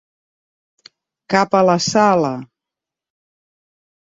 [1.35, 2.33] Cap a la sala.